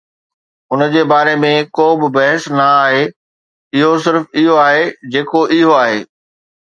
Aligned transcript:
ان 0.71 0.83
جي 0.93 1.01
باري 1.11 1.35
۾ 1.43 1.51
ڪو 1.79 1.85
به 1.99 2.07
بحث 2.15 2.43
نه 2.57 2.65
آهي، 2.85 3.03
اهو 3.77 3.91
صرف 4.05 4.25
اهو 4.41 4.57
آهي 4.67 4.83
جيڪو 5.13 5.39
اهو 5.59 5.77
آهي. 5.83 6.01